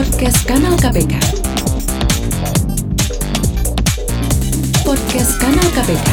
[0.00, 1.12] Podcast Kanal KPK.
[4.80, 6.08] Podcast Kanal KPK.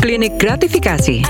[0.00, 1.20] Klinik gratifikasi.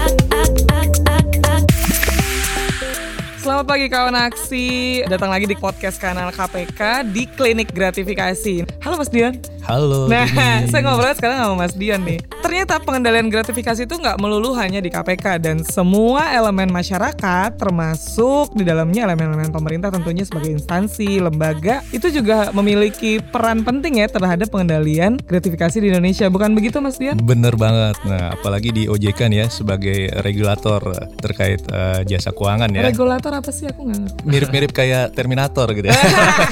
[3.42, 4.66] Selamat pagi kawan aksi.
[5.10, 8.62] Datang lagi di podcast kanal KPK di Klinik Gratifikasi.
[8.86, 9.42] Halo Mas Dian.
[9.70, 10.10] Halo.
[10.10, 10.66] Nah, Dini.
[10.74, 12.18] saya ngobrol sekarang sama Mas Dian nih.
[12.42, 18.66] Ternyata pengendalian gratifikasi itu nggak melulu hanya di KPK dan semua elemen masyarakat termasuk di
[18.66, 25.22] dalamnya elemen-elemen pemerintah tentunya sebagai instansi, lembaga itu juga memiliki peran penting ya terhadap pengendalian
[25.22, 26.26] gratifikasi di Indonesia.
[26.26, 27.22] Bukan begitu Mas Dian?
[27.22, 27.94] Bener banget.
[28.02, 30.82] Nah, apalagi di OJK nih ya sebagai regulator
[31.22, 32.90] terkait eh, jasa keuangan ya.
[32.90, 34.20] Regulator apa sih aku nggak ngerti.
[34.26, 35.94] Mirip-mirip kayak Terminator gitu ya.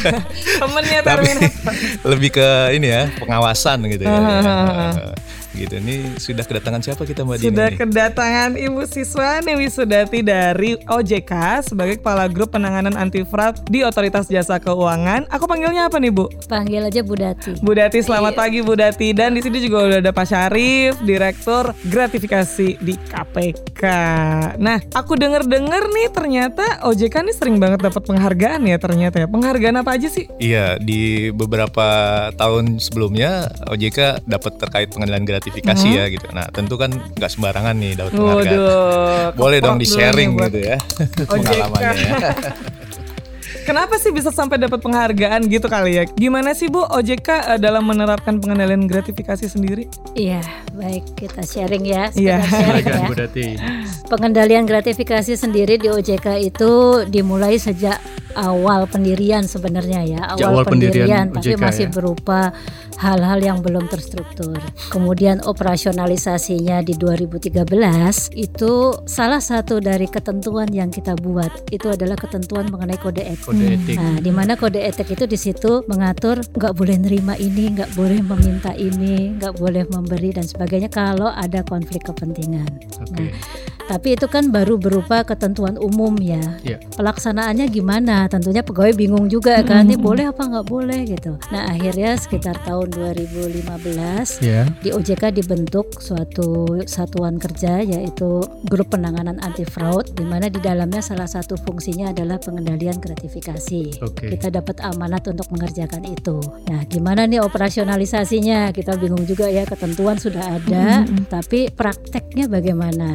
[0.62, 1.72] Temennya Tapi Terminator.
[2.14, 2.48] lebih ke
[2.78, 4.12] ini ya, pengawasan gitu ya.
[5.56, 5.80] Gitu.
[5.80, 7.46] Ini sudah kedatangan siapa kita Mbak Dini?
[7.50, 14.30] Sudah kedatangan Ibu Siswani Wisudati dari OJK sebagai Kepala Grup Penanganan Anti Fraud di Otoritas
[14.30, 15.26] Jasa Keuangan.
[15.28, 16.30] Aku panggilnya apa nih Bu?
[16.46, 17.58] Panggil aja Bu Dati.
[17.58, 19.10] Bu Dati, selamat pagi Bu Dati.
[19.10, 23.82] Dan di sini juga udah ada Pak Syarif, Direktur Gratifikasi di KPK.
[24.62, 29.26] Nah, aku denger-denger nih ternyata OJK nih sering banget dapat penghargaan ya ternyata ya.
[29.26, 30.30] Penghargaan apa aja sih?
[30.38, 31.88] Iya, di beberapa
[32.38, 35.47] tahun sebelumnya OJK dapat terkait pengendalian gratifikasi
[35.88, 36.26] ya gitu.
[36.32, 38.58] Nah, tentu kan nggak sembarangan nih dapat penghargaan.
[38.58, 39.28] Waduh.
[39.40, 40.76] Boleh dong di dulu sharing buat gitu ya
[41.30, 42.32] pengalamannya ya.
[43.68, 46.08] Kenapa sih bisa sampai dapat penghargaan gitu kali ya?
[46.08, 49.84] Gimana sih Bu OJK eh, dalam menerapkan pengendalian gratifikasi sendiri?
[50.16, 50.40] Iya,
[50.72, 52.08] baik kita sharing ya.
[52.16, 52.40] Iya.
[52.48, 53.68] sharing ya.
[54.08, 58.00] Pengendalian gratifikasi sendiri di OJK itu dimulai sejak
[58.40, 61.92] awal pendirian sebenarnya ya, awal, awal pendirian tapi OJK masih ya.
[61.92, 62.40] berupa
[62.98, 64.58] hal-hal yang belum terstruktur.
[64.90, 68.72] Kemudian operasionalisasinya di 2013 itu
[69.06, 73.46] salah satu dari ketentuan yang kita buat itu adalah ketentuan mengenai kode etik.
[73.46, 73.96] Kode etik.
[73.96, 78.18] Nah, di mana kode etik itu di situ mengatur nggak boleh nerima ini, nggak boleh
[78.18, 82.66] meminta ini, nggak boleh memberi dan sebagainya kalau ada konflik kepentingan.
[82.98, 83.14] Oke.
[83.14, 83.30] Nah,
[83.88, 86.42] tapi itu kan baru berupa ketentuan umum ya.
[86.60, 86.76] Iya.
[86.92, 88.28] Pelaksanaannya gimana?
[88.28, 91.40] Tentunya pegawai bingung juga kan, ini boleh apa nggak boleh gitu.
[91.48, 94.66] Nah, akhirnya sekitar tahun 2015 Ya.
[94.80, 101.00] di OJK dibentuk suatu satuan kerja yaitu grup penanganan anti fraud di mana di dalamnya
[101.00, 104.02] salah satu fungsinya adalah pengendalian gratifikasi.
[104.02, 104.32] Oke.
[104.32, 106.38] Kita dapat amanat untuk mengerjakan itu.
[106.68, 108.70] Nah, gimana nih operasionalisasinya?
[108.72, 113.14] Kita bingung juga ya ketentuan sudah ada, tapi prakteknya bagaimana?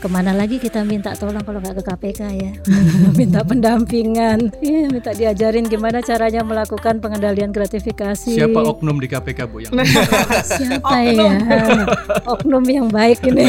[0.00, 2.52] Ke mana lagi kita minta tolong kalau nggak ke KPK ya?
[3.20, 9.60] minta pendampingan, Iya, minta diajarin gimana caranya melakukan pengendalian gratifikasi Siapa oknum di KPK Bu
[9.60, 9.76] yang
[10.50, 11.36] siapa ya
[12.32, 13.44] oknum yang baik ini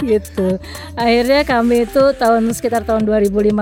[0.00, 0.56] gitu
[0.94, 3.52] akhirnya kami itu tahun sekitar tahun 2015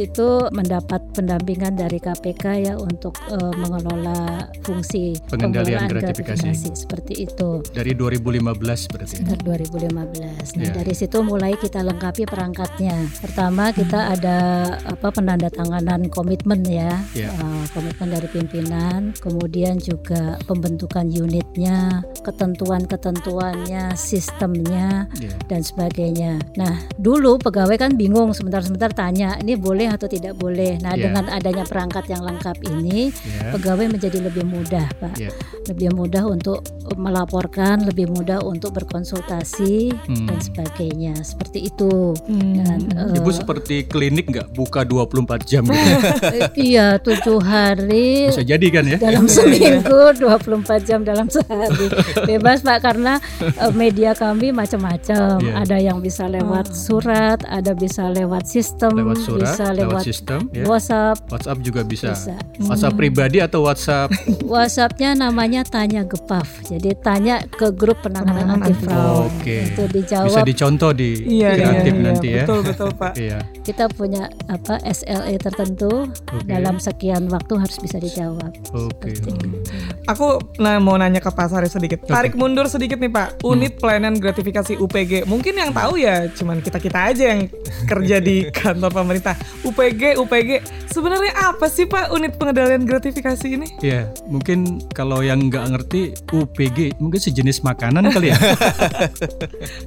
[0.00, 6.70] itu mendapat pendampingan dari KPK ya untuk eh, mengelola fungsi Pengendalian pengelolaan gratifikasi.
[6.76, 8.54] seperti itu dari 2015
[8.86, 9.14] berarti.
[9.18, 9.90] sekitar 2015.
[9.90, 10.70] Nah, Ya.
[10.72, 13.08] dari situ mulai kita lengkapi perangkatnya.
[13.24, 14.38] Pertama kita ada
[14.84, 17.32] apa penandatanganan komitmen ya, Ya.
[17.40, 25.32] Uh, komitmen dari pimpinan, kemudian juga pembentukan unitnya, ketentuan-ketentuannya, sistemnya Ya.
[25.48, 26.38] dan sebagainya.
[26.60, 30.76] Nah, dulu pegawai kan bingung sebentar-sebentar tanya, ini boleh atau tidak boleh.
[30.82, 31.08] Nah, Ya.
[31.08, 33.54] dengan adanya perangkat yang lengkap ini, Ya.
[33.54, 35.30] pegawai menjadi lebih mudah, Pak Ya.
[35.70, 36.62] lebih mudah untuk
[36.98, 40.26] melaporkan, lebih mudah untuk berkonsultasi Hmm.
[40.26, 41.14] dan sebagainya.
[41.30, 42.14] Seperti itu.
[42.26, 42.52] Hmm.
[42.58, 45.90] Dan, eh, Ibu seperti klinik nggak buka 24 jam gitu.
[46.68, 48.98] iya, tujuh hari Bisa jadi kan ya?
[48.98, 51.86] dalam seminggu 24 jam dalam sehari
[52.26, 55.52] bebas pak karena eh, media kami macam-macam Iya.
[55.62, 60.40] ada yang bisa lewat surat ada bisa lewat sistem Lewat surat, bisa lewat lewat, sistem,
[60.50, 60.64] ya.
[60.66, 62.12] WhatsApp WhatsApp juga bisa.
[62.12, 62.34] Bisa.
[62.66, 64.08] WhatsApp pribadi atau WhatsApp
[64.44, 69.70] WhatsAppnya namanya tanya gepaf jadi tanya ke grup penanganan anti fraud Oke.
[69.70, 72.44] itu bisa dijawab dicontoh di Iya, iya, kreatif iya, nanti ya.
[72.44, 73.12] betul betul Pak.
[73.20, 73.38] Iya.
[73.60, 76.48] kita punya apa SLA tertentu Oke.
[76.48, 79.10] dalam sekian waktu harus bisa dijawab Oke.
[79.14, 79.60] Seperti itu.
[80.08, 82.02] Aku nah, mau nanya ke Pak Sari sedikit.
[82.06, 83.42] Tarik mundur sedikit nih Pak.
[83.46, 85.26] Unit pelayanan gratifikasi UPG.
[85.26, 87.40] Mungkin yang tahu ya cuman kita-kita aja yang
[87.86, 89.34] kerja di kantor pemerintah.
[89.62, 90.50] UPG, UPG.
[90.90, 93.66] Sebenarnya apa sih Pak unit pengendalian gratifikasi ini?
[93.78, 98.38] Iya, mungkin kalau yang nggak ngerti UPG mungkin sejenis makanan kali ya.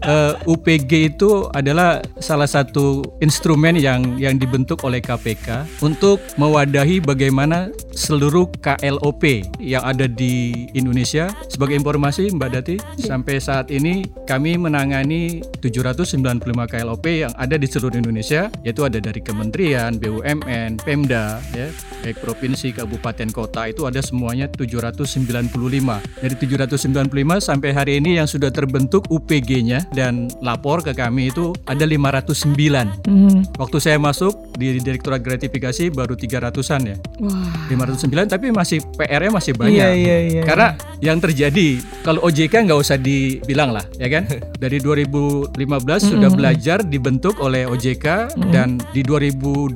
[0.04, 1.23] Eh, UPG itu
[1.54, 9.84] adalah salah satu instrumen yang yang dibentuk oleh KPK untuk mewadahi bagaimana seluruh KLOP yang
[9.86, 11.30] ada di Indonesia.
[11.48, 18.00] Sebagai informasi Mbak Dati, sampai saat ini kami menangani 795 KLOP yang ada di seluruh
[18.00, 21.70] Indonesia, yaitu ada dari kementerian, BUMN, Pemda, ya,
[22.02, 26.02] baik provinsi, kabupaten, kota itu ada semuanya 795.
[26.20, 31.86] Dari 795 sampai hari ini yang sudah terbentuk UPG-nya dan lapor ke kami itu ada
[31.86, 33.06] 509.
[33.06, 33.46] Hmm.
[33.60, 36.98] Waktu saya masuk di Direktorat Gratifikasi baru 300-an ya.
[37.22, 37.68] Wah.
[37.70, 39.78] 509 tapi masih PR-nya masih banyak.
[39.78, 40.42] Iya iya iya.
[40.42, 44.24] Karena yang terjadi kalau OJK nggak usah dibilang lah, ya kan?
[44.64, 45.52] Dari 2015
[46.00, 49.76] sudah belajar dibentuk oleh OJK dan di 2018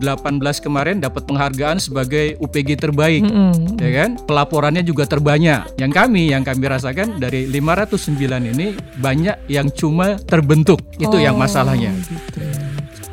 [0.63, 3.75] kemarin dapat penghargaan sebagai UPG terbaik, Mm-mm.
[3.75, 4.15] ya kan?
[4.23, 5.75] Pelaporannya juga terbanyak.
[5.75, 8.15] Yang kami yang kami rasakan dari 509
[8.55, 10.79] ini banyak yang cuma terbentuk.
[10.95, 11.91] Itu yang Oh, masalahnya.
[11.93, 12.66] gitu.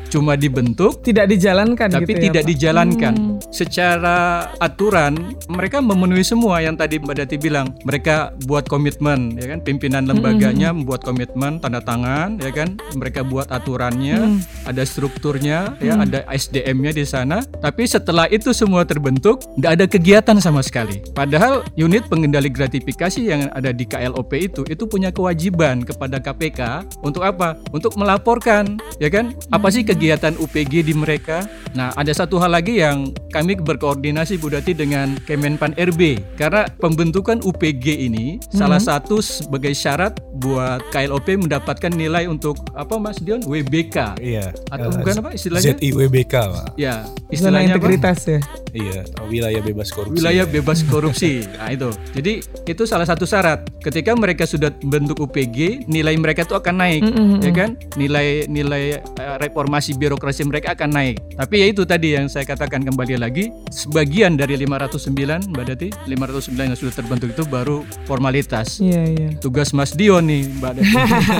[0.09, 2.49] Cuma dibentuk Tidak dijalankan tapi gitu ya, tidak Pak?
[2.55, 3.13] dijalankan.
[3.15, 3.37] Hmm.
[3.51, 7.67] Secara aturan mereka memenuhi semua yang tadi Mbak Dati bilang.
[7.83, 9.59] Mereka buat komitmen, ya kan?
[9.61, 12.79] Pimpinan lembaganya membuat komitmen, tanda tangan, ya kan?
[12.95, 17.43] Mereka buat aturannya, ada strukturnya, ya, ada SDM-nya di sana.
[17.61, 21.03] Tapi setelah itu semua terbentuk, tidak ada kegiatan sama sekali.
[21.13, 27.21] Padahal unit pengendali gratifikasi yang ada di KLOP itu itu punya kewajiban kepada KPK untuk
[27.21, 27.59] apa?
[27.69, 29.35] Untuk melaporkan, ya kan?
[29.51, 31.47] Apa sih kegiatan UPG di mereka?
[31.73, 37.43] Nah, ada satu hal lagi yang kami berkoordinasi Bu Dati dengan Kemenpan RB karena pembentukan
[37.43, 44.15] UPG ini salah satu sebagai syarat buat KLOP mendapatkan nilai untuk apa Mas Dion WBK
[44.17, 44.55] Iya.
[44.69, 45.75] atau Eh, bukan apa istilahnya?
[45.75, 46.67] ZIWBK, Pak.
[46.75, 47.75] Ya, Zona istilahnya apa?
[47.75, 48.39] integritas ya.
[48.71, 50.15] Iya, wilayah bebas korupsi.
[50.15, 51.43] wilayah bebas korupsi.
[51.55, 51.91] Nah itu.
[52.11, 52.33] Jadi
[52.65, 53.67] itu salah satu syarat.
[53.79, 57.03] Ketika mereka sudah bentuk UPG, nilai mereka itu akan naik,
[57.39, 57.69] ya kan?
[57.95, 61.15] Nilai nilai eh, reformasi birokrasi mereka akan naik.
[61.37, 66.73] Tapi ya itu tadi yang saya katakan kembali lagi, sebagian dari 509 Mbak Dati, 509
[66.73, 68.81] yang sudah terbentuk itu baru formalitas.
[68.81, 69.29] Iya iya.
[69.37, 70.93] Tugas Mas Dion nih, Mbak Dati.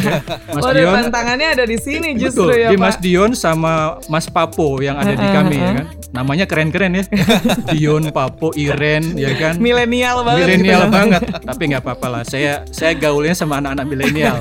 [0.56, 2.86] Mas oh, Dion tantangannya ada di sini justru Betul, ya di Pak.
[2.86, 3.74] Mas Dion sama
[4.06, 5.86] Mas Papo yang ada di kami ya kan.
[6.16, 7.04] Namanya keren-keren ya.
[7.76, 9.60] Dion, Papo, Iren ya kan.
[9.60, 10.48] Milenial banget.
[10.48, 10.96] Milenial gitu.
[10.96, 11.22] banget.
[11.44, 12.22] Tapi nggak apa-apa lah.
[12.24, 14.36] Saya saya gaulnya sama anak-anak milenial.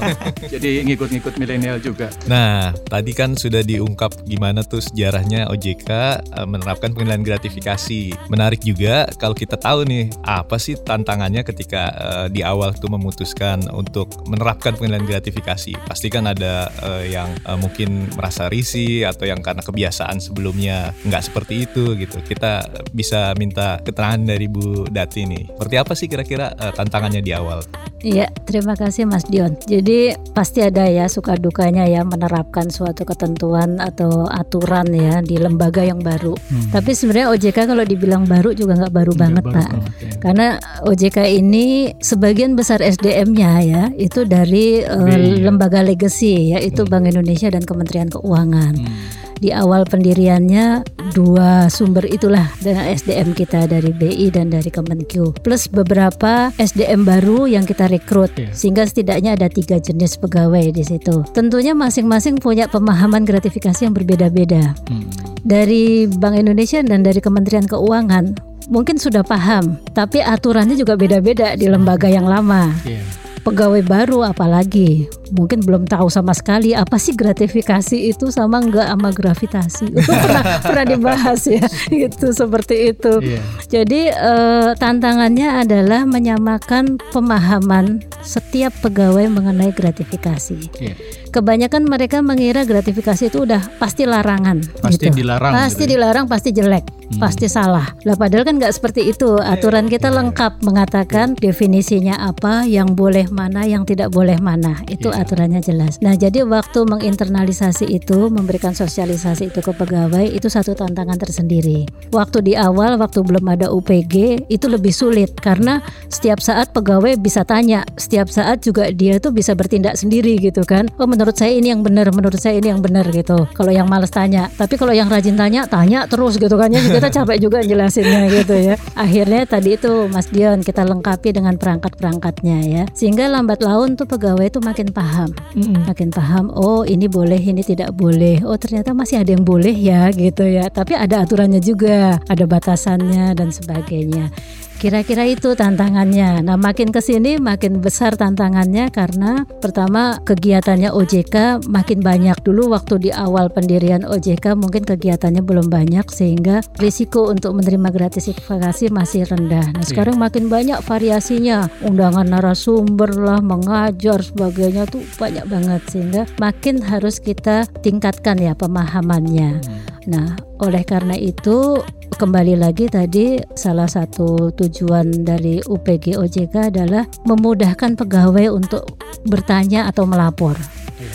[0.53, 2.11] Jadi ngikut-ngikut milenial juga.
[2.31, 3.94] Nah, tadi kan sudah diungkap
[4.27, 8.15] gimana tuh sejarahnya OJK eh, menerapkan penilaian gratifikasi.
[8.29, 13.67] Menarik juga kalau kita tahu nih apa sih tantangannya ketika eh, di awal tuh memutuskan
[13.73, 15.75] untuk menerapkan penilaian gratifikasi.
[15.87, 21.23] Pasti kan ada eh, yang eh, mungkin merasa risih atau yang karena kebiasaan sebelumnya nggak
[21.25, 22.21] seperti itu gitu.
[22.23, 25.55] Kita bisa minta keterangan dari Bu Dati nih.
[25.55, 27.63] Seperti apa sih kira-kira eh, tantangannya di awal?
[28.05, 29.57] Iya, terima kasih Mas Dion.
[29.65, 35.85] Jadi pasti ada ya suka dukanya ya menerapkan suatu ketentuan atau aturan ya di lembaga
[35.85, 36.33] yang baru.
[36.73, 39.69] Tapi sebenarnya OJK kalau dibilang baru juga nggak baru banget baru Pak.
[39.69, 40.11] banget, ya.
[40.25, 40.47] Karena
[40.83, 45.45] OJK ini sebagian besar SDM-nya ya itu dari ya.
[45.45, 48.75] lembaga legacy yaitu Bank Indonesia dan Kementerian Keuangan.
[48.81, 48.97] Hmm.
[49.35, 55.67] Di awal pendiriannya dua sumber itulah dengan SDM kita dari BI dan dari Kemenq plus
[55.67, 58.55] beberapa SDM baru yang kita rekrut Iya.
[58.55, 61.27] sehingga setidaknya ada tiga jenis pegawai di situ.
[61.35, 65.09] Tentunya masing-masing punya pemahaman gratifikasi yang berbeda-beda Hmm.
[65.43, 71.69] dari Bank Indonesia dan dari Kementerian Keuangan mungkin sudah paham, tapi aturannya juga beda-beda di
[71.69, 72.73] lembaga yang lama.
[72.85, 73.03] Iya.
[73.45, 75.05] Pegawai baru apalagi
[75.37, 79.87] mungkin belum tahu sama sekali apa sih gratifikasi itu sama enggak sama gravitasi.
[80.01, 83.13] pernah pernah dibahas ya, itu seperti itu.
[83.21, 83.41] Iya.
[83.69, 90.59] Jadi eh, tantangannya adalah menyamakan pemahaman setiap pegawai mengenai gratifikasi.
[90.81, 90.97] Iya.
[91.35, 94.63] Kebanyakan mereka mengira gratifikasi itu udah pasti larangan.
[94.79, 95.19] Pasti gitu.
[95.19, 95.51] dilarang.
[95.51, 95.91] Pasti gitu ya.
[95.99, 96.85] dilarang, pasti jelek,
[97.19, 97.91] pasti salah.
[98.07, 99.35] Lah padahal kan nggak seperti itu.
[99.43, 104.79] Aturan kita lengkap mengatakan definisinya apa, yang boleh mana, yang tidak boleh mana.
[104.87, 105.27] Itu Iya.
[105.27, 105.99] aturannya jelas.
[105.99, 111.91] Nah jadi waktu menginternalisasi itu, memberikan sosialisasi itu ke pegawai itu satu tantangan tersendiri.
[112.15, 117.43] Waktu di awal, waktu belum ada UPG itu lebih sulit karena setiap saat pegawai bisa
[117.43, 120.87] tanya, setiap saat juga dia tuh bisa bertindak sendiri gitu kan.
[121.03, 123.49] Oh menurut saya ini yang benar, menurut saya ini yang benar gitu.
[123.51, 126.71] Kalau yang males tanya, tapi kalau yang rajin tanya, tanya terus gitu kan.
[126.71, 128.75] Jadi kita capek juga jelasinnya gitu ya.
[128.95, 132.83] Akhirnya tadi itu Mas Dion kita lengkapi dengan perangkat-perangkatnya ya.
[132.93, 135.87] Sehingga lambat laun tuh pegawai itu makin paham, Mm-mm.
[135.87, 136.51] makin paham.
[136.53, 138.43] Oh ini boleh, ini tidak boleh.
[138.43, 140.67] Oh ternyata masih ada yang boleh ya gitu ya.
[140.73, 144.33] Tapi ada aturannya juga, ada batasannya dan sebagainya.
[144.79, 146.45] Kira-kira itu tantangannya.
[146.45, 152.37] Nah, makin ke sini makin besar tantangannya karena pertama kegiatannya OJK makin banyak.
[152.45, 158.93] Dulu waktu di awal pendirian OJK mungkin kegiatannya belum banyak sehingga risiko untuk menerima gratifikasi
[158.93, 159.73] masih rendah.
[159.73, 161.71] Nah, sekarang makin banyak variasinya.
[161.87, 169.63] Undangan narasumber lah, mengajar sebagainya tuh banyak banget sehingga makin harus kita tingkatkan ya pemahamannya.
[170.05, 171.81] Nah, oleh karena itu
[172.15, 180.05] kembali lagi tadi salah satu tujuan dari UPG OJK adalah memudahkan pegawai untuk bertanya atau
[180.05, 180.55] melapor.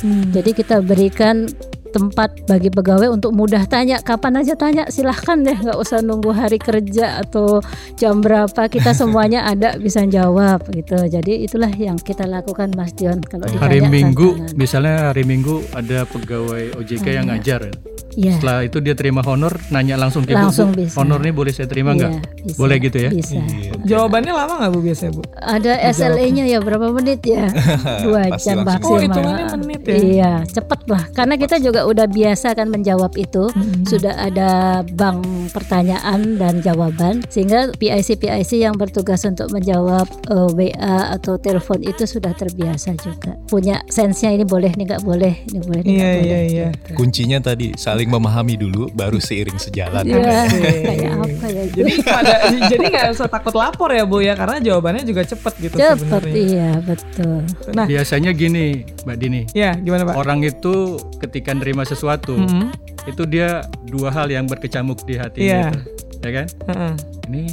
[0.02, 0.34] Hmm.
[0.34, 1.48] Jadi kita berikan
[1.90, 6.58] tempat bagi pegawai untuk mudah tanya kapan aja tanya silahkan deh nggak usah nunggu hari
[6.58, 7.60] kerja atau
[7.96, 13.20] jam berapa kita semuanya ada bisa jawab gitu jadi itulah yang kita lakukan Mas Dion
[13.20, 14.56] kalau ditanya Hari Minggu, tantangan.
[14.56, 17.34] misalnya hari Minggu ada pegawai OJK yang Ada.
[17.36, 17.62] ngajar.
[18.10, 18.36] Iya.
[18.36, 20.98] Setelah itu dia terima honor, nanya langsung ke Langsung Bu, bisa.
[20.98, 22.10] honor nih boleh saya terima nggak?
[22.12, 22.58] Iya, bisa.
[22.58, 23.10] Boleh gitu ya?
[23.14, 23.38] Bisa.
[23.38, 23.72] Iya.
[23.86, 25.22] Jawabannya lama nggak bu biasanya bu?
[25.38, 27.48] Ada SLE-nya ya berapa menit ya?
[28.04, 28.66] Dua Pasti jam langsung.
[28.66, 28.92] maksimal.
[28.92, 29.94] Oh, hitungannya menit ya?
[29.96, 31.04] Iya, cepet lah.
[31.14, 33.48] Karena kita juga udah biasa kan menjawab itu.
[33.86, 34.50] Sudah ada
[34.86, 41.80] bank pertanyaan dan jawaban, sehingga PIC PIC yang bertugas untuk menjawab eh, WA atau telepon
[41.80, 43.38] itu sudah terbiasa juga.
[43.46, 46.42] Punya sense-nya ini boleh nih nggak boleh, ini boleh nih Iya nggak iya boleh.
[46.48, 46.68] iya.
[46.72, 46.90] gitu.
[46.96, 50.04] Kuncinya tadi saling memahami dulu, baru seiring sejalan.
[50.04, 50.62] Iya, Asik.
[50.90, 51.64] kayak apa ya?
[51.70, 52.34] Jadi pada
[52.68, 56.34] jadi nggak usah takut lapor ya bu ya karena jawabannya juga cepet gitu cepet sebenarnya.
[56.36, 57.42] iya betul.
[57.74, 59.42] Nah Biasanya gini, Mbak Dini.
[59.52, 60.14] ya gimana pak?
[60.16, 62.74] Orang itu ketika nerima sesuatu, Mhm.
[63.06, 65.70] itu dia dua hal yang berkecamuk di hatinya.
[65.70, 65.70] Iya.
[65.70, 65.82] itu.
[66.20, 66.48] Ya kan?
[66.68, 66.94] Heeh.
[67.30, 67.44] Ini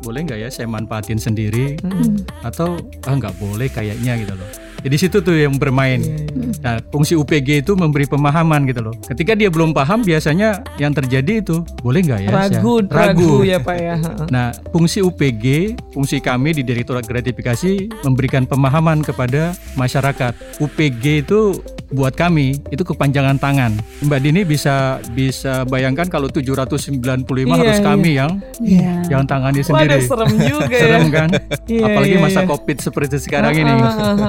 [0.00, 2.46] boleh nggak ya saya manfaatin sendiri Mhm.
[2.46, 4.46] atau ah nggak boleh kayaknya gitu loh.
[4.84, 5.96] Jadi situ tuh yang bermain.
[5.96, 6.44] Iya, iya.
[6.60, 8.92] Nah, fungsi UPG itu memberi pemahaman gitu loh.
[8.92, 12.30] Ketika dia belum paham, biasanya yang terjadi itu boleh nggak ya?
[12.30, 13.96] saya- Ragu, ragu ya pak ya.
[14.28, 20.36] Nah, fungsi UPG, fungsi kami di Direktorat Gratifikasi memberikan pemahaman kepada masyarakat.
[20.60, 23.72] UPG itu buat kami itu kepanjangan tangan.
[24.02, 24.74] Mbak Dini bisa
[25.08, 26.90] bisa bayangkan kalau 795
[27.46, 27.84] Iya, harus iya.
[27.84, 28.94] kami yang Iya.
[29.08, 30.02] yang tangani Waduh sendiri.
[30.02, 31.12] serem juga Serem ya.
[31.12, 31.28] kan?
[31.64, 32.48] Iya, Apalagi iya, masa iya.
[32.48, 33.72] Covid seperti sekarang ini.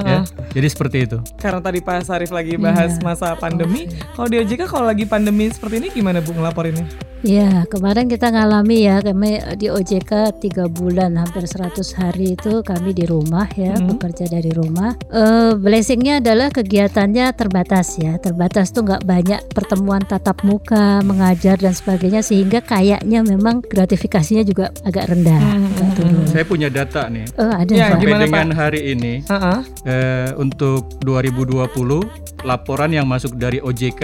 [0.04, 0.20] ya.
[0.52, 1.18] Jadi seperti itu.
[1.36, 3.02] Karena tadi Pak Sarif lagi bahas Iya.
[3.02, 3.90] masa pandemi.
[4.14, 6.86] Kalau di OJK kalau lagi pandemi seperti ini gimana bu ngelaporinnya?
[7.20, 12.92] Ya, kemarin kita ngalami ya, kami di OJK tiga bulan hampir 100 hari itu kami
[12.92, 13.88] di rumah ya, Hmm.
[13.90, 14.94] bekerja dari rumah.
[15.08, 17.55] Eh, blessingnya adalah kegiatannya terbatas
[17.96, 24.42] ya, terbatas tuh nggak banyak pertemuan tatap muka, mengajar dan sebagainya, sehingga kayaknya memang gratifikasinya
[24.42, 26.26] juga agak rendah, Hmm, agak hmm, turun.
[26.28, 27.24] Saya punya data nih.
[27.38, 27.90] Oh, ada Ya, Pak?
[27.96, 29.58] Sampai gimana, dengan hari ini Heeh.
[29.86, 32.02] eh, untuk 2020
[32.44, 34.02] laporan yang masuk dari OJK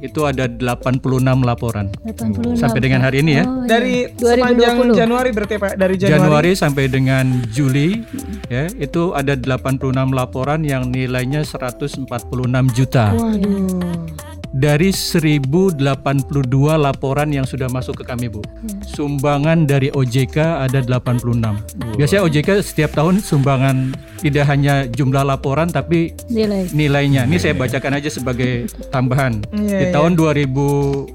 [0.00, 1.90] itu ada 86 laporan.
[2.06, 2.58] 86.
[2.58, 3.44] Sampai dengan hari ini ya.
[3.44, 3.68] Oh, iya.
[3.68, 5.00] Dari sepanjang 2020.
[5.00, 6.14] Januari berarti ya, Pak dari Januari.
[6.18, 7.88] Januari sampai dengan Juli
[8.48, 12.06] ya itu ada 86 laporan yang nilainya 146
[12.74, 13.14] juta.
[13.14, 14.37] Waduh.
[14.48, 15.76] Dari 1082
[16.74, 18.40] laporan yang sudah masuk ke kami, Bu.
[18.82, 21.60] Sumbangan dari OJK ada 86.
[21.94, 26.66] Biasanya OJK setiap tahun sumbangan tidak hanya jumlah laporan tapi Nilai.
[26.72, 27.22] nilainya.
[27.24, 29.44] Ini saya bacakan aja sebagai tambahan.
[29.52, 29.94] Iya, Di iya.
[29.94, 31.14] tahun 2019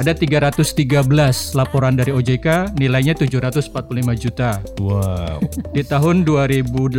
[0.00, 3.70] ada 313 laporan dari OJK, nilainya 745
[4.16, 4.58] juta.
[4.80, 5.38] Wow.
[5.70, 6.96] Di tahun 2018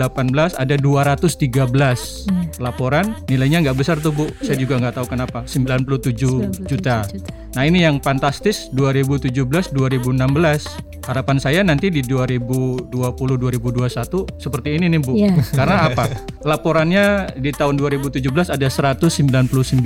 [0.55, 2.29] ada 213
[2.61, 4.29] laporan, nilainya nggak besar tuh Bu.
[4.39, 5.22] Saya juga nggak tahu kenapa.
[5.27, 7.05] 97 juta.
[7.53, 14.99] Nah ini yang fantastis 2017 2016 harapan saya nanti di 2020 2021 seperti ini nih
[15.03, 15.13] Bu.
[15.13, 15.35] Iya.
[15.51, 16.07] Karena apa?
[16.47, 19.83] Laporannya di tahun 2017 ada 199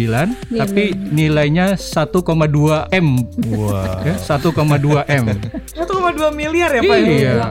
[0.53, 3.07] tapi nilainya 1,2 M.
[3.49, 4.05] Wow.
[4.05, 5.25] Ya, 1,2 M.
[5.73, 6.97] 1,2 miliar ya Pak?
[7.01, 7.33] Iya.
[7.33, 7.47] Ya.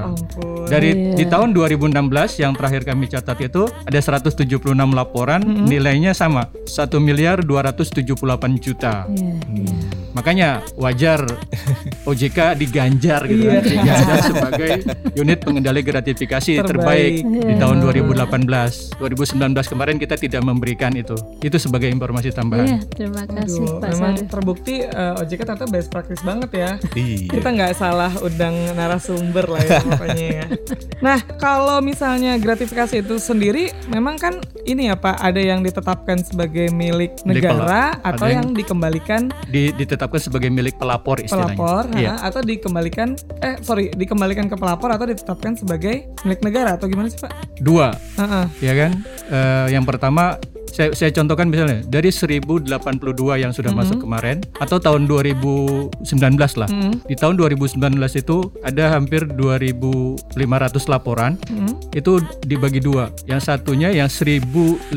[0.67, 1.15] Dari Iya.
[1.15, 7.43] di tahun 2016 yang terakhir kami catat itu ada 176 laporan nilainya sama 1 miliar
[7.77, 8.17] 278
[8.59, 9.05] juta.
[9.07, 9.75] Iya, iya.
[10.13, 11.21] Makanya wajar
[12.09, 13.53] OJK diganjar gitu Iya.
[13.53, 14.71] kan, diganjar sebagai
[15.15, 17.45] unit pengendali gratifikasi terbaik, Terbaik.
[17.45, 18.97] di tahun 2018.
[18.97, 21.13] 2019 kemarin kita tidak memberikan itu.
[21.39, 22.67] Itu sebagai informasi Iya, tambahan.
[22.89, 24.31] terima kasih Aduh, Pak memang Sarif.
[24.31, 26.71] terbukti eh, OJK ternyata best practice banget ya.
[26.95, 27.29] Iya.
[27.29, 30.47] Kita nggak salah undang narasumber lah ya pokoknya ya.
[30.99, 36.69] Nah kalau misalnya gratifikasi itu sendiri, memang kan ini ya Pak, ada yang ditetapkan sebagai
[36.69, 41.53] milik Milik negara atau yang yang- dikembalikan Di- ditetapkan sebagai milik pelapor istilahnya.
[41.53, 42.13] pelapor, Ah, Iya.
[42.21, 43.09] atau dikembalikan
[43.41, 47.59] eh sorry dikembalikan ke pelapor atau ditetapkan sebagai milik negara atau gimana sih Pak?
[47.59, 48.47] Dua, Ah, ah.
[48.59, 48.93] ya kan?
[49.27, 50.39] Eh, yang pertama
[50.73, 52.67] saya, saya contohkan misalnya dari 1082
[53.39, 55.93] yang sudah masuk kemarin atau tahun 2019
[56.57, 56.69] lah.
[56.69, 57.79] Mm, Di tahun 2019
[58.17, 61.39] itu ada hampir 2.500 laporan.
[61.47, 63.09] mm, Itu dibagi dua.
[63.25, 64.93] Yang satunya yang 1057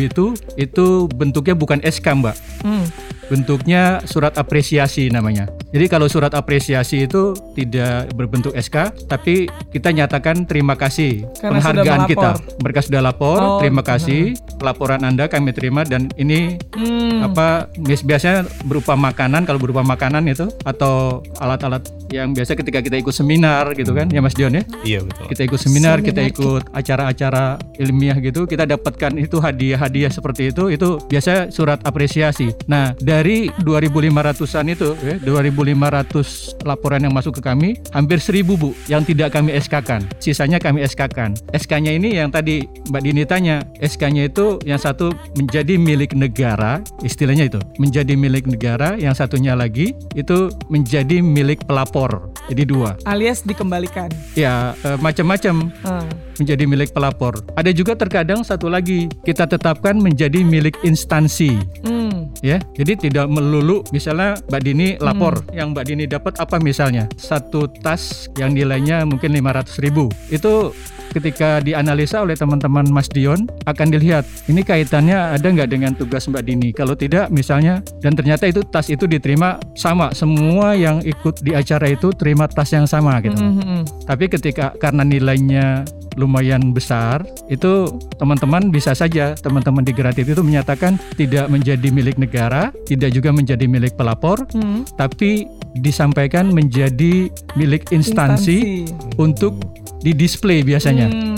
[0.00, 0.24] itu
[0.54, 2.36] itu bentuknya bukan SK, Mbak.
[2.64, 2.84] mm.
[3.26, 5.46] Bentuknya surat apresiasi namanya.
[5.70, 12.02] Jadi kalau surat apresiasi itu tidak berbentuk SK, tapi kita nyatakan terima kasih Karena penghargaan
[12.06, 12.30] kita.
[12.62, 17.24] Mereka sudah lapor, Oh, terima kasih laporan Anda kami terima dan ini Hmm.
[17.24, 23.10] apa biasanya berupa makanan kalau berupa makanan itu atau alat-alat yang biasa ketika kita ikut
[23.10, 25.24] seminar gitu kan ya Mas Dion ya Iya betul.
[25.28, 26.34] kita ikut seminar, kita Seminar.
[26.34, 27.44] ikut acara-acara
[27.78, 32.52] ilmiah gitu, kita dapatkan itu hadiah-hadiah seperti itu, itu biasa surat apresiasi.
[32.66, 39.06] Nah, dari 2.500-an itu, ya, 2.500 laporan yang masuk ke kami, hampir 1.000 Bu yang
[39.06, 40.02] tidak kami SK-kan.
[40.18, 41.38] Sisanya kami SK-kan.
[41.54, 47.46] SK-nya ini yang tadi Mbak Dini tanya, SK-nya itu yang satu menjadi milik negara, istilahnya
[47.46, 52.34] itu, menjadi milik negara, yang satunya lagi itu menjadi milik pelapor.
[52.50, 52.98] Jadi dua.
[53.06, 54.10] alias dikembalikan.
[54.34, 56.04] Ya, eh, macam-macam Ah.
[56.38, 57.38] Menjadi milik pelapor.
[57.54, 62.30] Ada juga terkadang satu lagi kita tetapkan menjadi milik instansi, Hmm.
[62.40, 62.58] ya.
[62.74, 68.26] Jadi tidak melulu misalnya Mbak Dini lapor, yang Mbak Dini dapat apa misalnya satu tas
[68.36, 70.72] yang nilainya mungkin 500 ribu itu
[71.10, 76.42] ketika dianalisa oleh teman-teman Mas Dion akan dilihat ini kaitannya ada nggak dengan tugas Mbak
[76.42, 81.54] Dini kalau tidak misalnya dan ternyata itu tas itu diterima sama semua yang ikut di
[81.54, 83.82] acara itu terima tas yang sama gitu Mm, mm, mm.
[84.10, 90.96] tapi ketika karena nilainya lumayan besar, itu teman-teman bisa saja teman-teman di Gratis itu menyatakan
[91.14, 94.86] tidak menjadi milik negara, tidak juga menjadi milik pelapor, Hmm.
[94.94, 99.58] tapi disampaikan menjadi milik instansi, untuk
[100.00, 101.08] di-display biasanya.
[101.08, 101.32] Hmm.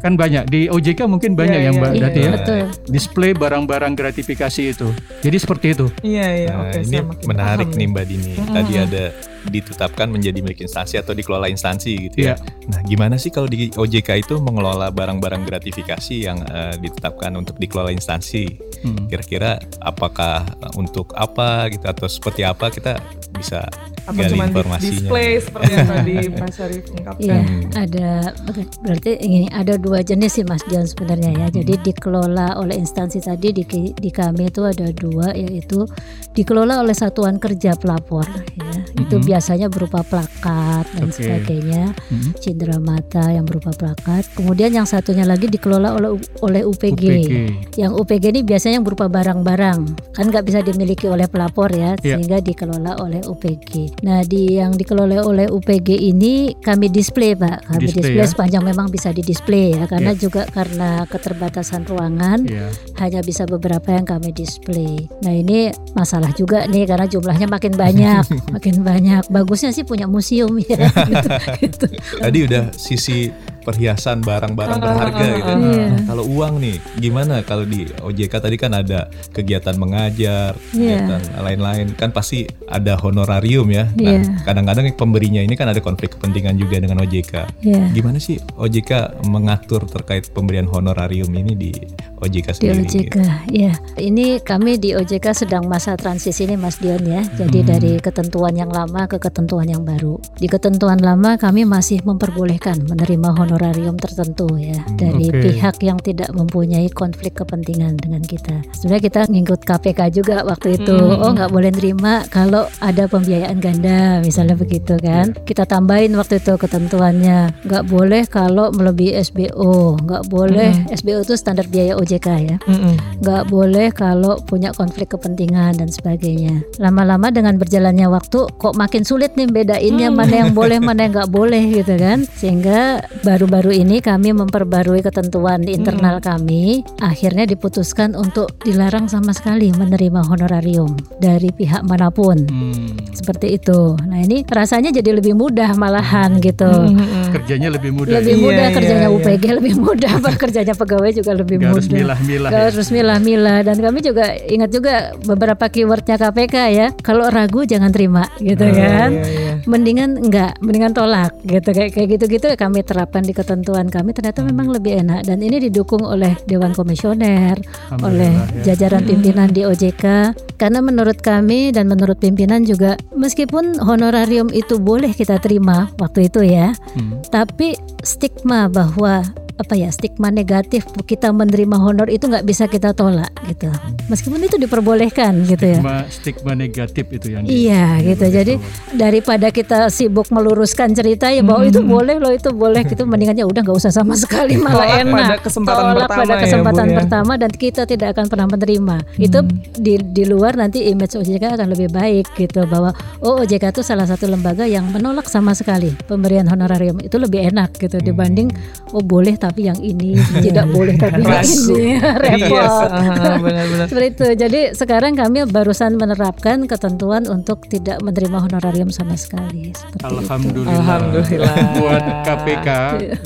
[0.00, 2.00] Kan banyak di OJK mungkin banyak Iya, ya iya, Mbak iya.
[2.00, 2.30] Dati ya.
[2.32, 2.58] betul.
[2.88, 4.88] Display barang-barang gratifikasi itu.
[5.20, 5.86] Jadi seperti itu.
[6.00, 8.32] Iya iya Nah, ini menarik paham nih Mbak Dini.
[8.32, 8.54] Mm-mm.
[8.56, 9.04] Tadi ada
[9.42, 12.34] ditetapkan menjadi milik instansi atau dikelola instansi gitu ya.
[12.66, 17.88] Nah, gimana sih kalau di OJK itu mengelola barang-barang gratifikasi yang eh, ditetapkan untuk dikelola
[17.88, 18.44] instansi?
[18.80, 19.06] Hmm.
[19.06, 23.00] Kira-kira apakah eh, untuk apa gitu atau seperti apa kita
[23.32, 23.64] bisa
[24.02, 24.90] Apa gali informasinya?
[25.06, 27.22] display seperti yang tadi Mas Syarif ungkapkan?
[27.22, 27.62] Iya, Hmm.
[27.72, 28.08] ada
[28.42, 31.46] ber- berarti ini ada dua jenis sih Mas Dion sebenarnya ya.
[31.50, 35.86] Jadi dikelola oleh instansi tadi di, di kami itu ada dua yaitu
[36.30, 38.72] dikelola oleh satuan kerja pelapor ya.
[38.98, 39.24] Itu Mhm.
[39.30, 41.22] Biasanya berupa plakat dan Oke.
[41.22, 42.30] sebagainya, Mhm.
[42.42, 44.26] cindera mata yang berupa plakat.
[44.34, 46.10] Kemudian yang satunya lagi dikelola oleh
[46.42, 47.02] oleh UPG.
[47.06, 47.32] UPG.
[47.78, 49.78] Yang UPG ini biasanya yang berupa barang-barang,
[50.10, 52.18] kan nggak bisa dimiliki oleh pelapor ya, Iya.
[52.18, 54.02] sehingga dikelola oleh UPG.
[54.02, 58.26] Nah, di yang dikelola oleh UPG ini kami display pak, kami Display, display, ya.
[58.26, 60.18] sepanjang memang bisa di display ya, karena Iya.
[60.18, 62.66] juga karena keterbatasan ruangan Iya.
[62.98, 65.06] hanya bisa beberapa yang kami display.
[65.20, 68.24] Nah ini masalah juga nih karena jumlahnya makin banyak,
[68.56, 69.19] makin banyak.
[69.28, 71.28] Bagusnya sih punya museum ya, gitu.
[71.60, 71.86] gitu.
[72.16, 73.28] Tadi udah sisi
[73.70, 75.50] perhiasan barang-barang Ah, berharga ah, gitu.
[75.50, 75.84] ah, Iya.
[75.86, 81.06] Nah, kalau uang nih, gimana kalau di OJK tadi kan ada kegiatan mengajar, Iya.
[81.06, 83.86] kegiatan lain-lain, kan pasti ada honorarium ya.
[83.94, 87.62] Nah, kadang-kadang pemberinya ini kan ada konflik kepentingan juga dengan OJK.
[87.94, 91.70] Gimana sih OJK mengatur terkait pemberian honorarium ini di
[92.18, 92.82] OJK Di sendiri?
[92.84, 93.16] OJK,
[93.48, 93.72] ya.
[93.96, 97.22] Ini kami di OJK sedang masa transisi nih Mas Dion ya.
[97.36, 97.68] Jadi Hmm.
[97.68, 100.18] dari ketentuan yang lama ke ketentuan yang baru.
[100.36, 103.28] Di ketentuan lama kami masih memperbolehkan menerima
[103.60, 105.40] honorarium tertentu ya Hmm, dari oke.
[105.42, 108.64] pihak yang tidak mempunyai konflik kepentingan dengan kita.
[108.72, 110.96] Sebenarnya kita ngikut KPK juga waktu itu.
[110.96, 111.20] Hmm.
[111.20, 115.36] Oh nggak boleh nerima kalau ada pembiayaan ganda misalnya begitu kan.
[115.38, 121.68] Kita tambahin waktu itu ketentuannya nggak boleh kalau melebihi SBO, nggak boleh SBO itu standar
[121.68, 122.94] biaya OJK ya Mm-mm.
[123.20, 126.64] nggak boleh kalau punya konflik kepentingan dan sebagainya.
[126.78, 130.16] Lama-lama dengan berjalannya waktu kok makin sulit nih bedainnya Hmm.
[130.16, 132.24] mana yang boleh mana yang nggak boleh gitu kan.
[132.32, 133.04] Sehingga
[133.40, 140.20] baru-baru ini kami memperbarui ketentuan di internal kami, akhirnya diputuskan untuk dilarang sama sekali menerima
[140.20, 142.36] honorarium dari pihak mana pun.
[142.44, 143.00] Hmm.
[143.10, 143.96] Seperti itu.
[143.96, 146.68] Nah, ini rasanya jadi lebih mudah malahan gitu.
[146.68, 147.32] Mm-mm.
[147.32, 148.20] Kerjanya lebih mudah.
[148.20, 149.16] Lebih Iya, mudah iya, kerjanya iya.
[149.16, 150.12] UPG lebih mudah,
[150.44, 151.96] kerjanya pegawai juga lebih harus mudah.
[151.96, 152.68] milah-milah Gak ya.
[152.68, 158.28] harus milah-milah dan kami juga ingat juga beberapa keywordnya KPK ya kalau ragu jangan terima
[158.38, 159.52] gitu Iya, kan iya, iya.
[159.64, 164.74] mendingan enggak mendingan tolak gitu kayak kayak gitu-gitu kami terapkan di ketentuan kami ternyata memang
[164.74, 167.54] lebih enak dan ini didukung oleh Dewan Komisioner,
[168.02, 168.34] oleh
[168.66, 168.74] ya.
[168.74, 175.14] jajaran pimpinan di OJK karena menurut kami dan menurut pimpinan juga meskipun honorarium itu boleh
[175.14, 177.22] kita terima waktu itu ya, Hmm.
[177.30, 179.22] tapi stigma bahwa
[179.60, 183.68] apa ya stigma negatif kita menerima honor itu nggak bisa kita tolak gitu
[184.08, 188.24] meskipun itu diperbolehkan gitu ya Stigma, stigma negatif itu yang di- Iya di- gitu.
[188.24, 188.36] begitu.
[188.40, 188.54] Jadi
[188.94, 193.44] daripada kita sibuk meluruskan cerita ya bahwa itu boleh loh itu boleh gitu mendingan ya
[193.44, 195.12] udah nggak usah sama sekali malah Tolak enak.
[195.12, 196.96] pada kesempatan Tolak pertama pada ya, kesempatan ya.
[196.96, 198.96] pertama dan kita tidak akan pernah menerima.
[199.16, 199.38] Itu
[199.76, 204.06] di di luar nanti image OJK akan lebih baik gitu bahwa oh OJK itu salah
[204.06, 208.48] satu lembaga yang menolak sama sekali pemberian honorarium itu lebih enak gitu dibanding
[208.90, 210.14] oh boleh tapi yang ini
[210.46, 212.54] tidak boleh tapi yang ini repot.
[212.54, 213.86] Iya, ah, benar-benar.
[213.90, 214.26] Seperti itu.
[214.38, 219.74] Jadi sekarang kami barusan menerapkan ketentuan untuk tidak menerima honorarium sama sekali.
[219.74, 220.06] Seperti itu.
[220.06, 220.78] Alhamdulillah.
[220.78, 221.54] Alhamdulillah.
[221.82, 222.68] Buat KPK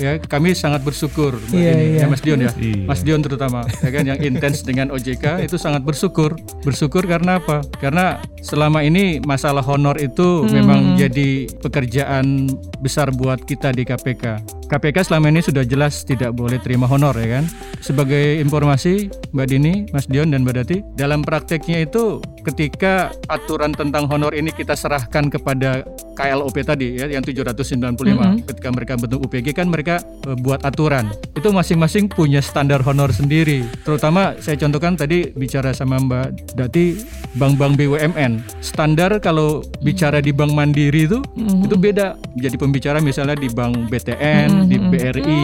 [0.01, 1.85] ya kami sangat bersyukur Iya, Dini.
[2.01, 2.01] iya.
[2.01, 2.51] ya Mas Dion ya.
[2.57, 2.89] Iya.
[2.89, 6.33] Mas Dion terutama ya kan yang intens dengan OJK itu sangat bersyukur.
[6.65, 7.61] Bersyukur karena apa?
[7.77, 12.49] Karena selama ini masalah honor itu memang jadi pekerjaan
[12.81, 14.41] besar buat kita di KPK.
[14.65, 17.45] KPK selama ini sudah jelas tidak boleh terima honor ya kan.
[17.83, 24.05] Sebagai informasi Mbak Dini, Mas Dion dan Mbak Dati, dalam prakteknya itu ketika aturan tentang
[24.13, 25.83] honor ini kita serahkan kepada
[26.15, 31.11] KLOP tadi ya yang 795 ketika mereka bentuk UPG kan mereka eh, buat aturan.
[31.35, 33.67] Itu masing-masing punya standar honor sendiri.
[33.83, 37.01] Terutama saya contohkan tadi bicara sama Mbak Dati
[37.35, 38.45] bank-bank BUMN.
[38.63, 41.19] Standar kalau bicara di Bank Mandiri itu
[41.65, 42.15] itu beda.
[42.39, 45.43] Jadi pembicara misalnya di Bank BTN, di BRI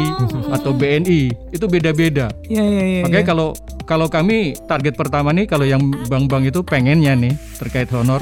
[0.55, 2.31] atau BNI itu beda-beda.
[2.47, 3.03] Iya iya iya.
[3.07, 3.49] Makanya kalau
[3.91, 8.19] kalau kami target pertama nih kalau yang bank-bank itu pengennya nih terkait honor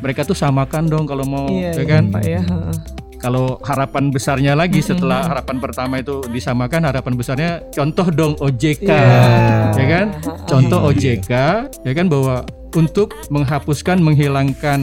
[0.00, 2.02] mereka tuh samakan dong kalau mau Iya, ya iya, kan.
[2.08, 2.40] Pak ya.
[2.40, 2.76] heeh.
[3.18, 9.76] Kalau harapan besarnya lagi setelah harapan pertama itu disamakan harapan besarnya contoh dong OJK Iya.
[9.76, 10.06] ya kan.
[10.46, 11.30] Contoh OJK
[11.84, 14.80] ya kan bahwa untuk menghapuskan menghilangkan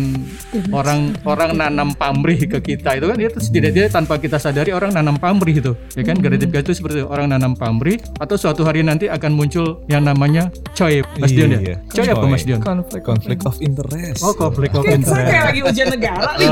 [0.71, 5.15] orang orang nanam pamrih ke kita itu kan itu setidaknya tanpa kita sadari orang nanam
[5.15, 9.05] pamrih itu ya kan gratifikasi itu seperti itu, orang nanam pamrih atau suatu hari nanti
[9.05, 11.77] akan muncul yang namanya coy Mas Dion ya Iya.
[11.87, 12.25] coy apa.
[12.25, 13.01] Mas Dion Konflik.
[13.01, 14.21] Conflict of interest.
[14.21, 16.49] Oh konflik of Kayak saya interest kayak lagi ujian negara nih.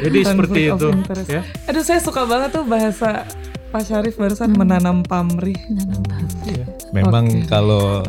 [0.00, 1.28] jadi seperti itu interest.
[1.28, 3.26] ya Aduh saya suka banget tuh bahasa
[3.68, 5.58] Pak Syarif barusan menanam pamrih.
[6.90, 7.42] Memang Oke.
[7.44, 8.06] kalau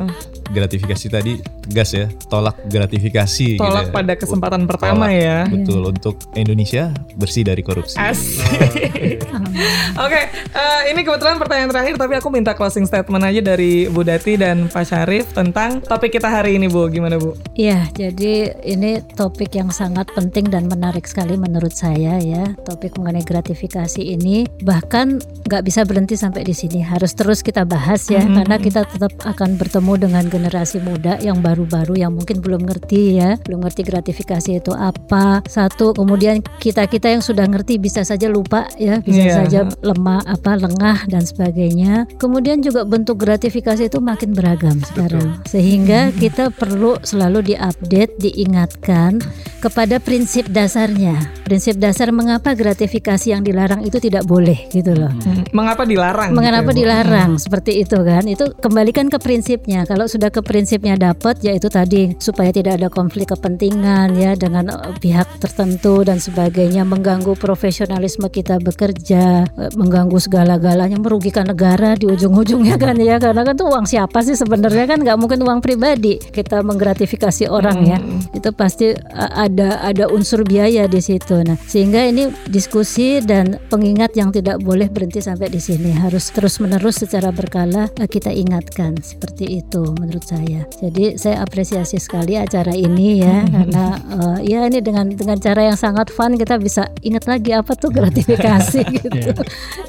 [0.49, 1.33] gratifikasi tadi
[1.65, 3.57] tegas ya, tolak gratifikasi.
[3.57, 3.93] gitu Tolak ya.
[3.93, 5.17] pada kesempatan pertama Tolak.
[5.17, 5.37] ya.
[5.49, 7.97] Betul untuk Indonesia bersih dari korupsi.
[7.97, 9.25] Asik.
[10.05, 14.35] Oke, eh, ini kebetulan pertanyaan terakhir tapi aku minta closing statement aja dari Bu Dati
[14.35, 16.87] dan Pak Syarif tentang topik kita hari ini Bu.
[16.91, 17.33] Gimana Bu?
[17.55, 22.43] Iya, jadi ini topik yang sangat penting dan menarik sekali menurut saya ya.
[22.67, 26.83] Topik mengenai gratifikasi ini bahkan nggak bisa berhenti sampai di sini.
[26.83, 31.95] Harus terus kita bahas ya, karena kita tetap akan bertemu dengan generasi muda yang baru-baru
[31.95, 35.39] yang mungkin belum ngerti ya, belum ngerti gratifikasi itu apa.
[35.47, 39.35] Satu, kemudian kita kita yang sudah ngerti bisa saja lupa ya, bisa Iya.
[39.39, 42.03] saja lemah apa lengah dan sebagainya.
[42.19, 45.39] Kemudian juga bentuk gratifikasi itu makin beragam sekarang.
[45.47, 49.23] Sehingga kita perlu selalu diupdate, diingatkan
[49.61, 51.15] kepada prinsip dasarnya.
[51.45, 55.09] Prinsip dasar mengapa gratifikasi yang dilarang itu tidak boleh gitu loh.
[55.23, 56.33] Hmm, Mengapa dilarang?
[56.33, 58.25] Mengapa gitu ya, dilarang seperti itu kan?
[58.25, 59.85] Itu kembalikan ke prinsipnya.
[59.85, 64.95] Kalau sudah ke prinsipnya dapat, yaitu tadi supaya tidak ada konflik kepentingan ya dengan eh,
[64.97, 72.79] pihak tertentu dan sebagainya, mengganggu profesionalisme kita bekerja, eh, mengganggu segala-galanya, merugikan negara di ujung-ujungnya
[72.79, 73.19] kan ya.
[73.19, 77.77] Karena kan tuh uang siapa sih sebenarnya kan nggak mungkin uang pribadi kita menggratifikasi orang
[77.83, 77.97] ya.
[78.31, 81.43] Itu pasti eh, ada ada unsur biaya di situ.
[81.43, 87.03] Nah, sehingga ini diskusi dan pengingat yang tidak boleh berhenti sampai di sini harus terus-menerus
[87.03, 90.67] secara berkala kita ingatkan seperti itu menurut saya.
[90.77, 95.77] Jadi saya apresiasi sekali acara ini ya karena eh, ya ini dengan dengan cara yang
[95.79, 99.31] sangat fun kita bisa ingat lagi apa tuh gratifikasi gitu.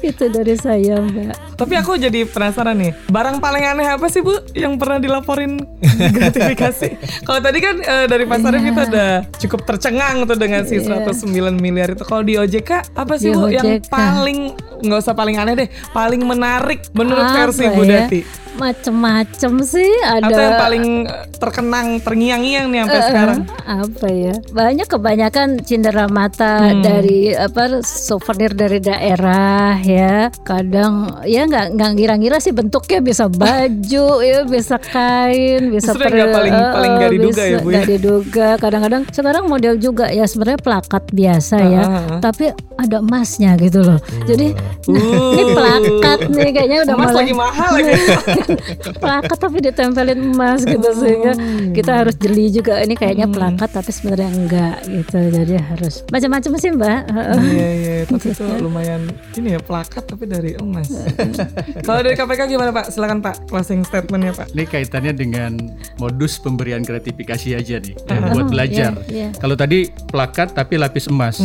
[0.01, 1.59] Itu dari saya, Mbak.
[1.59, 5.59] Tapi aku jadi penasaran nih, barang paling aneh apa sih Bu yang pernah dilaporin
[6.17, 6.89] gratifikasi?
[7.23, 8.69] Kalau tadi kan eh, dari Sarif Iya.
[8.69, 9.11] kita udah
[9.41, 12.05] cukup tercengang tuh dengan si 109 miliar itu.
[12.05, 16.21] Kalau di OJK apa sih Di Bu yang paling nggak usah paling aneh deh, paling
[16.21, 18.05] menarik menurut Apa versi Bu ya?
[18.05, 18.21] Dati?
[18.57, 23.39] Macem-macem sih ada Atau yang paling eh, terkenang, terngiang-ngiang nih sampai Eh, sekarang.
[23.59, 26.81] apa ya banyak kebanyakan cindera mata Hmm.
[26.81, 34.07] dari apa souvenir dari daerah ya kadang ya nggak nggak ngira-ngira sih bentuknya bisa baju
[34.23, 37.73] ya bisa kain bisa yang nggak paling- eh, paling eh, diduga ya, bisa Bu, ya?
[37.73, 42.19] nggak diduga kadang-kadang sekarang model juga ya sebenarnya plakat biasa ya Ah, ah, ah.
[42.19, 44.53] tapi ada emasnya gitu loh jadi
[44.87, 45.35] Uh.
[45.35, 47.91] ini plakat nih kayaknya udah Emas mulai lagi mahal lagi.
[49.03, 49.57] plakat tapi
[50.07, 51.75] ditempelin emas gitu sehingga Hmm.
[51.75, 56.71] kita harus jeli juga ini kayaknya plakat tapi sebenarnya enggak gitu jadi harus macam-macam sih
[56.71, 56.99] mbak
[57.37, 59.01] Iya iya, tapi itu lumayan
[59.35, 60.89] ini ya plakat tapi dari emas.
[61.87, 62.89] Kalau dari KPK gimana Pak?
[62.89, 64.53] Silakan Pak closing statementnya Pak.
[64.53, 65.51] Ini kaitannya dengan
[65.97, 68.91] modus pemberian gratifikasi aja nih ya, buat belajar.
[69.07, 69.29] iya, iya.
[69.33, 71.39] Kalau tadi plakat tapi lapis emas.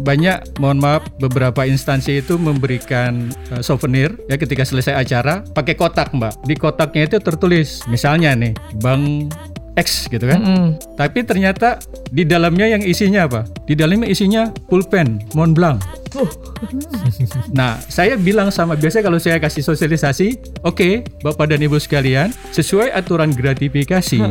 [0.00, 6.10] Banyak mohon maaf beberapa instansi itu memberikan uh, souvenir ya ketika selesai acara pakai kotak,
[6.12, 6.44] Mbak.
[6.44, 8.52] Di kotaknya itu tertulis misalnya nih
[8.82, 9.30] Bank
[9.74, 10.40] X gitu kan.
[10.40, 10.68] Mm.
[10.94, 11.82] Tapi ternyata
[12.14, 13.42] di dalamnya yang isinya apa?
[13.66, 15.78] Di dalamnya isinya pulpen Mont Blanc.
[17.50, 22.94] Nah, saya bilang sama biasa kalau saya kasih sosialisasi, oke, Bapak dan Ibu sekalian, sesuai
[22.94, 24.22] aturan gratifikasi,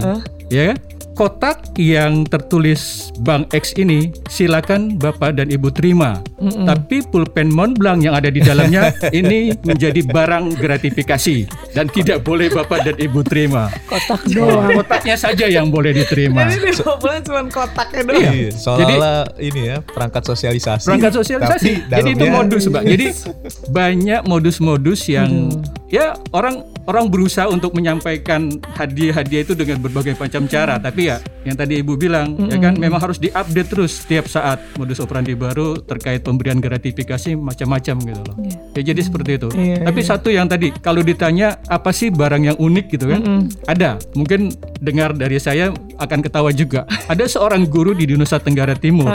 [0.48, 0.78] ya kan?
[1.14, 6.18] Kotak yang tertulis Bank X ini silakan Bapak dan Ibu terima.
[6.42, 11.46] Tapi pulpen Mont Blanc yang ada di dalamnya ini menjadi barang gratifikasi
[11.78, 13.70] dan tidak boleh Bapak dan Ibu terima.
[13.86, 16.50] kotak Oh, doang kotaknya saja yang boleh diterima.
[16.50, 18.34] Jadi di bulan cuma kotaknya doang.
[18.34, 18.50] Iya.
[18.58, 20.90] Seolah-olah ini ya perangkat sosialisasi.
[20.90, 21.74] perangkat sosialisasi.
[21.94, 22.84] Tapi Jadi itu modus, Mbak.
[22.90, 23.06] Jadi
[23.78, 25.54] banyak modus-modus yang
[25.94, 30.82] ya orang orang berusaha untuk menyampaikan hadiah-hadiah itu dengan berbagai macam cara.
[30.82, 34.98] Tapi ya yang tadi Ibu bilang ya kan memang harus diupdate terus setiap saat modus
[34.98, 38.36] operandi baru terkait pemberian gratifikasi macam-macam gitu loh.
[38.74, 39.50] Ya jadi seperti itu.
[39.54, 43.22] Iya, Tapi satu yang tadi kalau ditanya apa sih barang yang unik gitu kan?
[43.70, 44.02] Ada.
[44.18, 44.50] Mungkin
[44.82, 45.70] dengar dari saya
[46.02, 46.90] akan ketawa juga.
[47.06, 49.12] Ada seorang guru di Nusa Tenggara Timur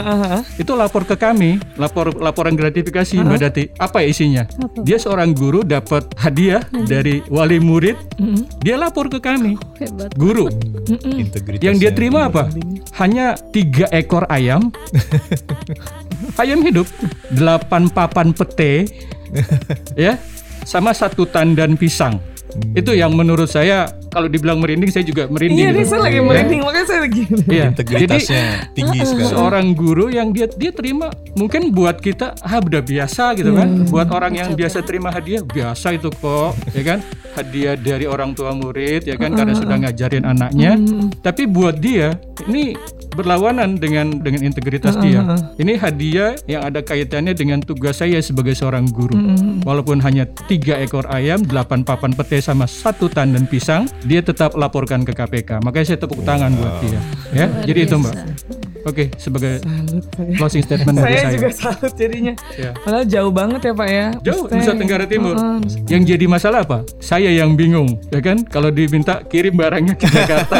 [0.55, 4.45] itu lapor ke kami lapor laporan gratifikasi Mbak Dati apa isinya
[4.85, 7.97] dia seorang guru dapat hadiah dari wali murid
[8.61, 9.57] dia lapor ke kami.
[9.81, 10.13] Hebat.
[10.15, 10.49] Guru.
[10.89, 11.65] Integritasnya.
[11.65, 12.49] yang dia terima apa?
[12.99, 14.69] hanya tiga ekor ayam.
[16.41, 16.87] Ayam hidup.
[17.31, 18.85] Delapan papan pete.
[19.93, 20.17] Ya.
[20.65, 22.17] Sama satu tandan pisang
[22.73, 25.89] itu yang menurut saya kalau dibilang merinding saya juga merinding Iya, nih gitu.
[25.91, 26.23] saya lagi Ya.
[26.23, 27.23] merinding makanya saya lagi.
[27.45, 27.65] Iya.
[27.69, 29.25] Integritasnya tinggi sekali.
[29.27, 34.09] seorang guru yang dia dia terima mungkin buat kita ah udah biasa gitu kan buat
[34.09, 36.99] orang yang biasa terima hadiah biasa itu kok ya kan
[37.31, 40.73] hadiah dari orang tua murid ya kan karena sudah ngajarin anaknya
[41.21, 42.73] tapi buat dia ini
[43.13, 45.25] berlawanan dengan dengan integritas dia.
[45.57, 49.15] ini hadiah yang ada kaitannya dengan tugas saya sebagai seorang guru.
[49.65, 55.03] Walaupun hanya tiga ekor ayam delapan papan pete sama satu tandan pisang dia tetap laporkan
[55.03, 57.01] ke KPK makanya saya tepuk tangan buat dia
[57.33, 57.45] ya.
[57.65, 58.15] Jadi itu mbak
[58.81, 60.33] Oke, sebagai Salut saya.
[60.35, 61.33] closing statement dari Saya saya.
[61.33, 62.33] juga salut jadinya.
[62.53, 62.71] Ya.
[62.75, 64.05] Padahal jauh banget ya Pak ya.
[64.21, 65.33] Jauh Maksudnya- Nusa Tenggara Timur.
[65.33, 66.77] Heeh, Nusa- Yang jadi masalah apa?
[66.97, 68.37] Saya yang bingung, ya kan?
[68.41, 70.55] Kalau diminta kirim barangnya ke Jakarta.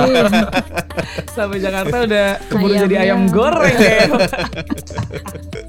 [1.36, 4.00] Sampai Jakarta udah keburu jadi ayam goreng ya.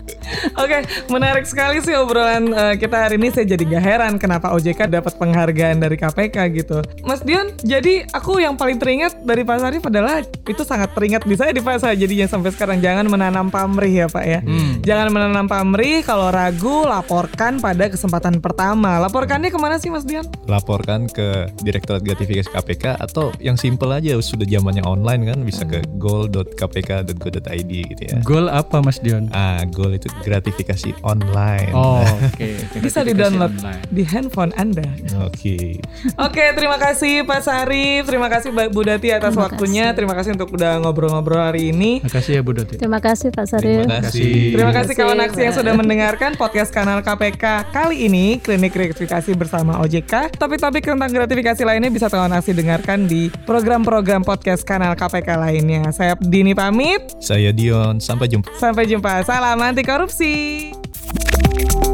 [0.57, 3.29] Oke, menarik sekali sih obrolan eh, kita hari ini.
[3.31, 6.79] Saya jadi gak heran kenapa OJK dapat penghargaan dari KPK gitu.
[7.07, 11.35] Mas Dion, jadi aku yang paling teringat dari Pak Sarif adalah itu sangat teringat di
[11.39, 14.41] saya di Pak saya jadinya sampai sekarang jangan menanam pamrih ya Pak ya.
[14.81, 18.99] Jangan menanam pamrih kalau ragu laporkan pada kesempatan pertama.
[19.03, 20.25] Laporkannya ke mana sih Mas Dion?
[20.49, 25.85] Laporkan ke Direktorat Gratifikasi KPK atau yang simple aja sudah zamannya online kan bisa ke
[26.01, 28.17] goal.kpk.go.id gitu ya.
[28.25, 29.29] Goal apa Mas Dion?
[29.31, 31.71] Ah, goal itu gratifikasi online.
[31.73, 32.51] Oh, oke.
[32.79, 33.53] Bisa di-download
[33.89, 34.87] di handphone Anda.
[35.25, 35.81] Oke.
[36.17, 40.35] Oke, terima kasih Pak Sarif, terima kasih Mbak Bu Dati atas Terima waktunya, terima kasih
[40.35, 42.01] untuk udah ngobrol-ngobrol hari ini.
[42.01, 42.77] Makasih ya Bu Doti.
[42.77, 44.33] terima kasih Pak Sarif Terima kasih.
[44.55, 49.31] Terima kasih kasih, kawan aksi yang sudah mendengarkan podcast kanal KPK kali ini Klinik Gratifikasi
[49.37, 50.35] bersama OJK.
[50.37, 55.93] Topik-topik tentang gratifikasi lainnya bisa kawan aksi dengarkan di program-program podcast kanal KPK lainnya.
[55.93, 58.51] Saya Dini pamit, Saya Dion, sampai jumpa.
[58.57, 59.23] sampai jumpa.
[59.23, 60.10] Salam anti korupsi.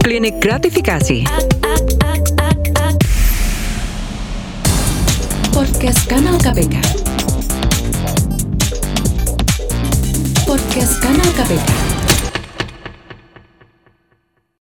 [0.00, 1.29] Klinik gratifikasi.
[5.52, 6.81] Podcast Kanal KPK.
[10.48, 11.86] Podcast Kanal KPK.